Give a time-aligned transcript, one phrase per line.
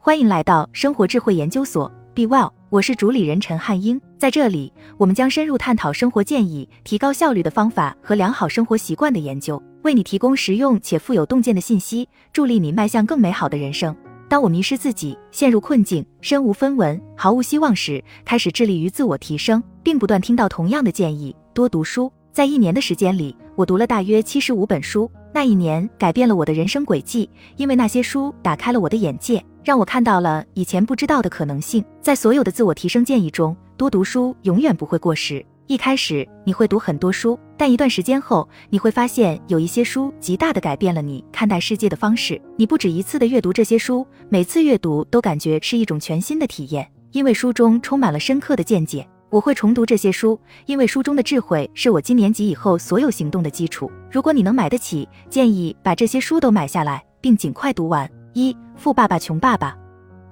[0.00, 4.00] 欢迎来到生活智慧研究所，Be Well，我是主理人陈汉英。
[4.16, 13.94] 在这里，我们将深入探讨生活建议、提高效率的方法和良好生活习惯的研究，为你提供实用且富有洞见的信息，助力你迈向更美好的人生。
[14.28, 22.10] 当我迷失自己、陷入困境、身无分文、毫无希望时，开始致力于自我提升，并不断听到同样的建议：多读书。
[22.30, 25.10] 在一年的时间里，我读了大约七十五本书。
[25.34, 31.84] 那一年改变了我的人生轨迹，因为那些书打开了我的眼界，让我看到了以前不知道的可能性。
[32.00, 35.44] 在所有的自我提升建议中，多读书永远不会过时。
[35.66, 42.40] 一开始你会读很多书，但一段时间后，你会发现有一些书极大的改变了你看待世界的方式。
[42.56, 49.04] 你不止一次的阅读这些书，每次阅读都感觉是一种全新的体验，因为书中充满了深刻的见解。
[49.30, 53.90] 我会重读这些书，因为书中的智慧是我今年及以后所有行动的基础。
[54.10, 58.10] 如果你能买得起，建议把这些书都买下来，并尽快读完。
[58.32, 59.72] 一《富爸爸穷爸爸》，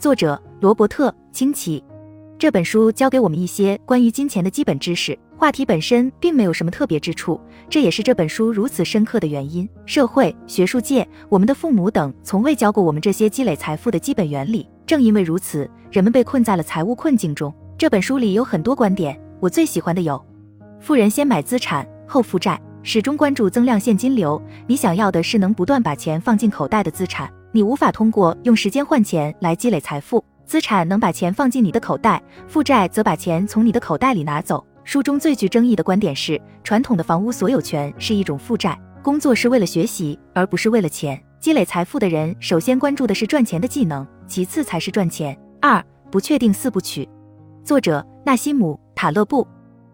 [0.00, 1.82] 作者罗伯特·清崎。
[2.38, 5.18] 这本书教给我们一些关于金钱的基本知识。
[5.36, 9.68] 话题本身并没有什么特别之处，这也是这本书如此深刻的原因。
[9.86, 14.68] 社会、学术界、我们的父母等从未教过我们这些积累财富的基本原理。
[14.86, 17.52] 正因为如此，人们被困在了财务困境中。
[17.76, 20.24] 这本书里有很多观点，我最喜欢的有：
[20.78, 24.40] 富人先买资产后负债，始终关注增量现金流。
[24.68, 30.24] 你想要的是能不断把钱放进口袋的资产，你无法通过用时间换钱来积累财富。
[30.46, 34.64] 资产能把钱放进你的口袋，负债则把钱从你的口袋里拿走。
[34.84, 41.20] 书中最具争议的观点是，传统的房屋所有权是一种负债，工作是为了学习而不是为了钱。
[41.40, 45.36] 积累财富的人首先关注的是赚钱的技能，其次才是赚钱。
[45.60, 47.08] 二不确定四部曲。
[47.64, 49.42] 作者纳西姆·塔勒布，《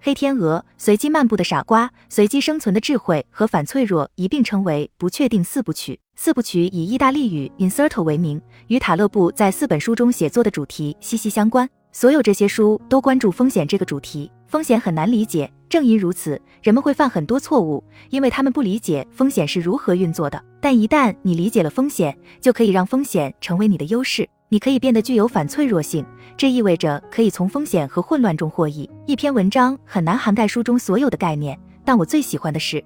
[0.00, 6.00] 黑天鹅》、《随机漫步的傻瓜》、《随机生存的智慧》和《反脆弱》一并称为不确定四部曲。
[6.16, 11.68] 四部曲以意大利语 “inserto” 为名，与塔勒布在四本书中写作的主题息息相关。
[11.92, 14.28] 所有这些书都关注风险这个主题。
[14.48, 20.42] 风险很难理解，正因如此，人们会犯很多错误，因为他们不理解风险是如何运作的。
[20.60, 24.28] 但一旦你理解了风险，就可以让风险成为你的优势。
[24.52, 26.04] 你可以变得具有反脆弱性，
[26.36, 28.86] 这意味着可以从风险和混乱中获益。
[29.06, 32.84] 一篇文章很难涵盖书中所有的概念，但我最喜欢的是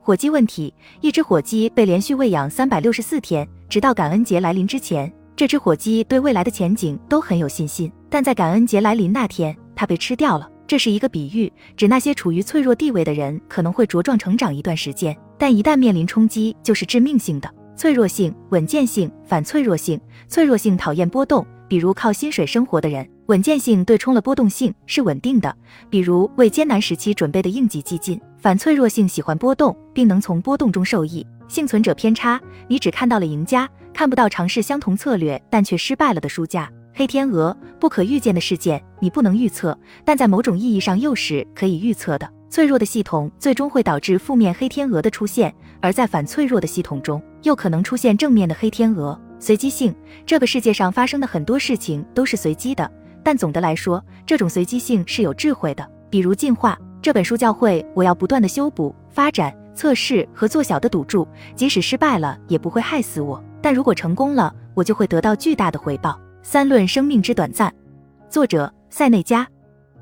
[0.00, 0.74] 火鸡问题。
[1.00, 7.92] 一只火鸡被连续喂养三百六十四天，直到感恩节来临之前，这只火鸡对未来的前景都很有信心。
[8.10, 10.50] 但在感恩节来临那天，它被吃掉了。
[10.66, 17.48] 这是一个比喻，指那些处于脆弱地位的人可能会茁壮成长一段时间，但一旦面临冲击，就是致命性的。
[17.76, 20.00] 脆弱性、稳健性、反脆弱性。
[20.28, 25.54] 脆弱性讨厌波动，比如靠薪水生活的人；稳健性对冲了波动性，是稳定的，
[25.90, 28.20] 比如为艰难时期准备的应急基金。
[28.38, 31.26] 反脆弱性喜欢波动，并能从波动中受益。
[31.48, 36.70] 幸存者偏差，你只看到了赢家，看不到尝试相同策略但却失败了的输家。
[36.94, 42.30] 黑天鹅，不可预见的事件，你不能预测，但在某种意义上又是可以预测的。
[42.48, 49.18] 脆弱的系统最终会导致负面黑天鹅的出现，而在反脆弱的系统中，又可能出现正面的黑天鹅。
[49.38, 49.94] 随机性，
[50.26, 52.90] 这个世界上发生的很多事情都是随机的，
[53.22, 55.86] 但总的来说，这种随机性是有智慧的。
[56.10, 66.18] 比如进化，这本书教会我要不断的修补、发展、测试和做小的赌注，即使失败了也不会害死我，但如果成功了，我就会得到巨大的回报。
[66.42, 67.72] 三论生命之短暂，
[68.30, 69.46] 作者塞内加。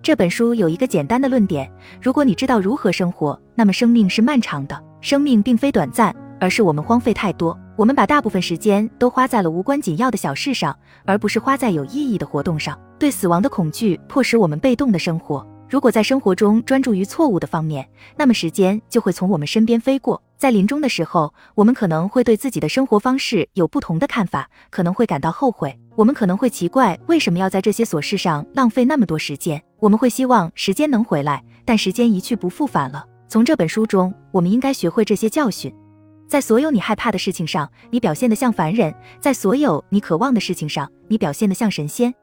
[0.02, 1.70] 这本书有一个简单的论点：
[2.00, 4.80] 如果你知道如何生活，那么生命是漫长的。
[5.00, 7.56] 生命并非短暂，而是我们荒废太多。
[7.76, 12.76] 我们把大部分时间都花在了无关紧要的小事上，而不是花在有意义的活动上。
[12.98, 15.46] 对死亡的恐惧迫使我们被动的生活。
[15.68, 20.20] 如果在生活中专注于错误的方面，那么时间就会从我们身边飞过。
[20.36, 25.78] 在临终的时候，我们可能会对自己的生活方式有不同的看法，可能会感到后悔。
[25.94, 29.62] 我们可能会奇怪为什么要在这些琐事上浪费那么多时间。
[29.78, 33.04] 我们会希望时间能回来，但时间一去不复返了。
[33.28, 35.72] 从这本书中，我们应该学会这些教训。
[36.32, 38.90] 在所有你害怕的事情上，你表现得像凡人；
[39.20, 42.14] 在所有你渴望的事情上，你表现得像神仙。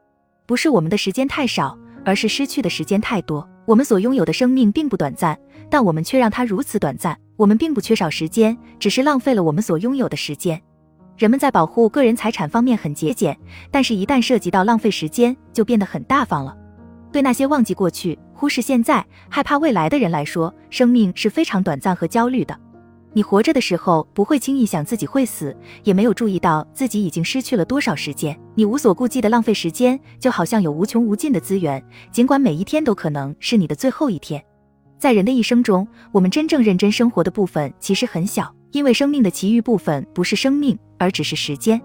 [0.47, 3.47] 不是我们的时间太少，而是失去的时间太多。
[3.67, 5.37] 我们所拥有的生命并不短暂，
[5.69, 7.15] 但我们却让它如此短暂。
[7.37, 10.59] 我们并不缺少时间，只是浪费了我们所拥有的时间。
[11.15, 13.37] 人们在保护个人财产方面很节俭，
[13.69, 16.57] 但是，一旦涉及到浪费时间，就变得很大方了。
[17.11, 22.59] 对那些忘记过去、忽视现在、害怕未来的人来说，生命是非常短暂和焦虑的。
[23.13, 28.39] 你活着的时候，不会轻易想自己会死，也没有注意到自己已经失去了多少时间。
[28.55, 34.43] 你无所顾忌的浪费时间，就好像有无穷无尽的资源，尽管每一天都可能是你的最后一天。
[34.99, 41.81] 在人的一生中，我们真正认真生活的部分其实很小，因为生命的其余部分不是生命，而只是时间。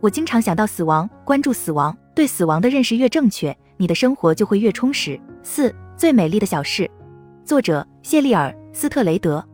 [0.00, 5.20] 我经常想到死亡，关注死亡，对死亡的认识越正确，你的生活就会越充实。
[5.42, 6.90] 四最美丽的小事，
[7.44, 9.44] 作者谢利尔·斯特雷德，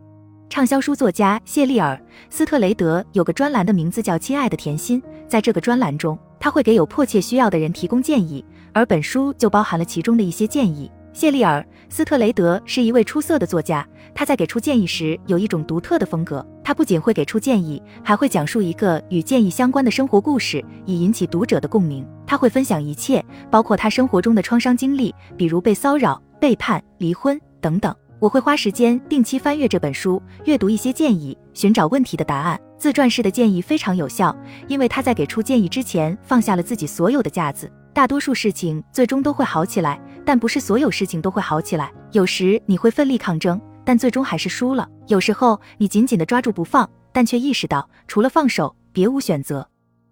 [0.49, 1.95] 畅销书作家谢利尔·
[2.27, 8.43] 斯特雷德有个专栏的名字叫《亲爱的甜心》，在这个专栏中，他会给有迫切需要的人提供建议，
[8.73, 10.91] 而本书就包含了其中的一些建议。
[11.13, 16.43] 谢利尔·斯特雷德是一位出色的作家，他在给出建议时有一种独特的风格。
[16.63, 22.03] 他不仅会给出建议，还会讲述一个与建议相关的生活故事，以引起读者的共鸣。
[22.25, 27.95] 他会分享一切，包括他生活中的创伤经历，比如被骚扰、背叛、离婚等等。
[28.19, 32.59] 我会花时间定期翻阅这本书，阅读一些建议，寻找问题的答案。
[32.77, 34.35] 自传式的建议非常有效，
[34.67, 37.71] 因为他在给出建议之前放下了自己所有的架子。
[37.93, 41.91] 大多数事情最终都会好起来，但不是所有事情都会好起来。
[42.11, 43.59] 有时你会奋力抗争。
[43.85, 44.87] 但最终还是输了。
[45.07, 49.67] 有时候你紧紧地抓住不放，但却意识到除了放手，别无选择。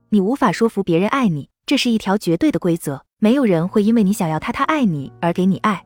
[0.09, 3.04] 你无法说服别人爱你，这是一条绝对的规则。
[3.19, 5.86] 没有人会因为你想要他他爱你而给你爱。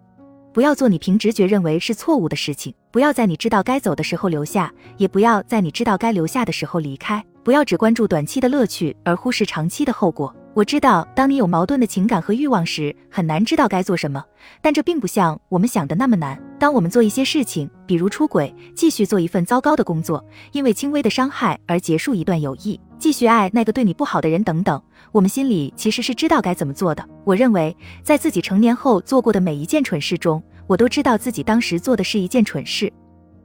[0.53, 2.74] 不要做你凭直觉认为是错误的事情。
[2.92, 7.24] 不要在你知道该走的时候留下，也不要在你知道该留下的时候离开。
[7.44, 10.36] 不要只关注短期的乐趣而忽视长期的后果。
[10.53, 14.21] 我知道，当你有矛盾的情感和欲望时，很难知道该做什么。
[14.62, 16.38] 但这并不像我们想的那么难。
[16.59, 24.80] 当我们做一些事情，比如出轨，继续做一份糟糕的工作，因为轻微的伤害而结束一段友谊，继续爱那个对你不好的人等等，
[25.12, 27.08] 我们心里其实是知道该怎么做的。
[27.25, 32.92] 我认为，在自己成年后做过的每一件蠢事中，我都知道自己当时做的是一件蠢事。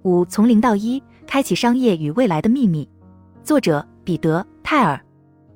[0.02, 2.88] 五，从零到一，开启商业与未来的秘密。
[3.42, 5.00] 作者：彼得·泰尔。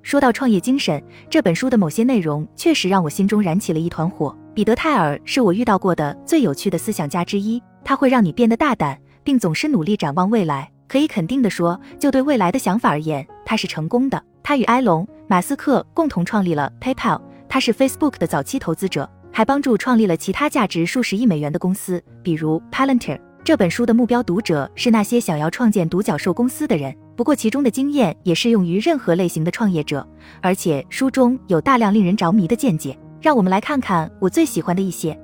[0.02, 4.36] 说到创业精神，这本书的某些内容确实让我心中燃起了一团火。
[4.52, 10.68] 彼得·泰尔是我遇到过的最有趣的思想家之一，他会让你变得大胆，并总是努力展望未来。
[10.88, 14.20] 可以肯定地说，就对未来的想法而言，他是成功的。
[14.42, 23.18] 他与埃隆·马斯克共同创立了 PayPal，他是 Facebook 的早期投资者，还帮助创立了其他价值数十亿美元的公司，比如 Palantir。
[23.42, 26.94] 这本书的目标读者是那些想要创建独角兽公司的人。
[27.16, 30.06] 不过，其中的经验也适用于任何类型的创业者，
[30.40, 32.96] 而且书中有大量令人着迷的见解。
[33.20, 35.18] 让我们来看看我最喜欢的一些。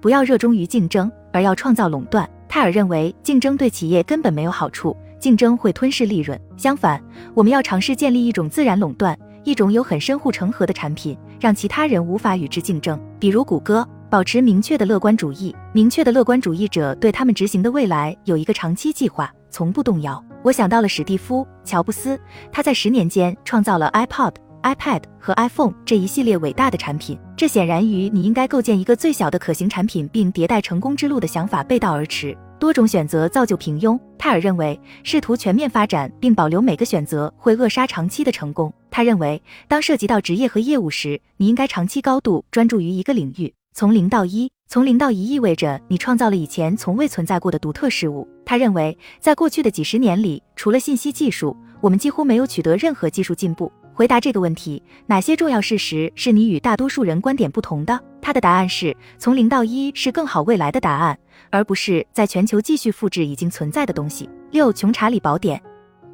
[0.00, 2.28] 不要热衷于竞争，而要创造垄断。
[2.48, 6.38] 泰尔认为，竞争对企业根本没有好处，竞争会吞噬利润。
[6.56, 7.02] 相反，
[7.34, 12.98] 我们要尝试建立一种自然垄断，一种有很深护城河的产品，让其他人无法与之竞争。
[13.18, 15.54] 比如谷歌，保持明确的乐观主义。
[15.72, 20.22] 明确的乐观主义者对他们执行的未来有一个长期计划，从不动摇。
[20.42, 22.18] 我想到了史蒂夫·乔布斯，
[22.52, 24.32] 他在十年间创造了 iPod、
[24.62, 27.18] iPad 和 iPhone 这一系列伟大的产品。
[27.36, 32.36] 这显然与你应该构建一个最小的可行产品并迭代成功之路的想法背道而驰。
[32.58, 33.98] 多种选择造就平庸。
[34.18, 38.72] 泰尔认为，试图全面发展并保留每个选择会扼杀长期的成功。
[38.90, 43.54] 他认为，当涉及到职业和业务时，你应该长期高度专注于一个领域。
[43.72, 48.26] 从零到一，从零到一意味着你创造了以前从未存在过的独特事物。
[48.44, 53.70] 他认为，在过去的几十年里，除了信息技术，我们几乎没有取得任何技术进步。
[53.98, 58.00] 回答这个问题，哪些重要事实是你与大多数人观点不同的？
[58.22, 61.18] 他的答案是：从零到一是更好未来的答案，
[61.50, 64.30] 而不是在全球继续复制已经存在的东西。
[64.52, 65.60] 六，穷查理宝典。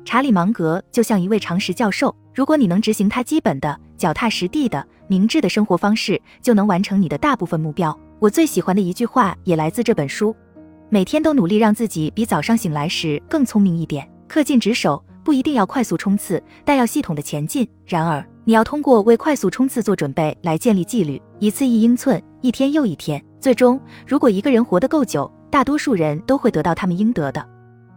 [0.03, 4.83] 查理芒格就像一位常识教授，如果你能执行他基本的、脚踏实地的。
[5.07, 7.95] 明智的生活方式就能完成你的大部分目标。
[8.19, 10.35] 我最喜欢的一句话也来自这本书：
[10.89, 17.67] 每天都努力让自己比早上醒来时更聪明一点，恪尽职守，不一定要快速冲刺，但要系统的前进。
[17.87, 23.21] 然而，你要通过为快速冲刺做准备来建立纪律，一次一英寸，一天又一天。
[23.41, 27.45] 最终，如果一个人活得够久，大多数人都会得到他们应得的。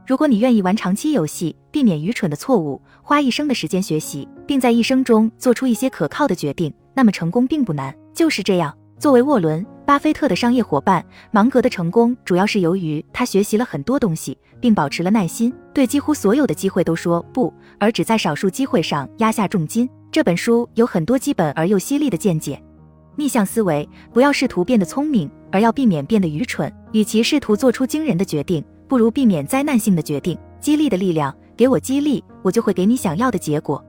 [0.06, 6.74] 如果你愿意玩长期游戏，避免愚蠢的错误，花一生的时间学习，并在一生中做出一些可靠的决定。
[6.94, 8.74] 那么成功并不难，就是这样。
[8.98, 19.90] 作为沃伦·巴菲特的商业伙伴，芒格的成功主要是由于他学习了很多东西，并保持了耐心，对几乎所有的机会都说不，而只在少数机会上压下重金。
[20.12, 22.62] 这本书有很多基本而又犀利的见解。
[23.16, 26.70] 逆向思维，不要试图变得聪明，而要避免变得愚蠢。
[26.92, 30.38] 与其试图做出惊人的决定，不如避免灾难性的决定。
[30.60, 33.82] 激励的力量，给我激励，我就会给你想要的结果。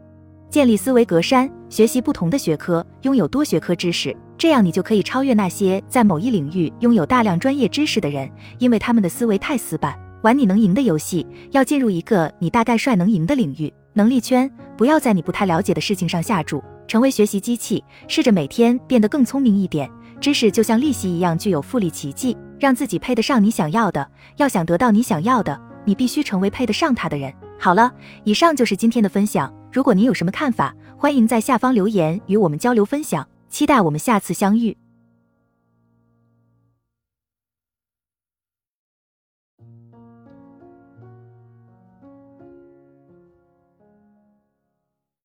[0.50, 9.98] 建立思维格栅，学习不同的学科，拥有多学科知识，这样你就可以超越那些在某一领域拥有大量专业知识的人，因为他们的思维太死板。
[10.22, 13.72] 玩你能赢的游戏，要进入一个你大概率能赢的领域。
[13.92, 19.88] 能力圈，不要在你不太了解的事情上下注，成为学习机器，试着每天变得更聪明一点。
[20.20, 24.08] 知识就像利息一样具有复利奇迹，让自己配得上你想要的。
[24.38, 27.32] 要想得到你想要的，你必须成为配得上它的人。
[27.56, 27.92] 好了，
[28.24, 29.52] 以上就是今天的分享。
[29.70, 33.26] 如果您有什么看法，欢迎在下方留言与我们交流分享。
[33.50, 34.76] 期待我们下次相遇。